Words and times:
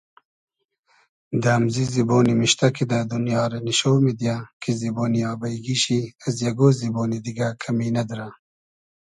دۂ 1.41 1.49
امزی 1.57 1.85
زیبۉ 1.93 2.11
نیمیشتۂ 2.27 2.67
کیدۂ 2.75 2.99
دونیا 3.09 3.41
رۂ 3.51 3.59
نیشۉ 3.65 3.81
میدیۂ 4.03 4.35
کی 4.61 4.71
زیبۉنی 4.79 5.21
آبݷ 5.31 5.53
گی 5.65 5.75
شی 5.83 5.99
از 6.23 6.35
یئگۉ 6.43 6.59
زیبۉنی 6.79 7.17
دیگۂ 7.25 7.47
کئمی 7.61 7.87
نئدرۂ 7.93 8.27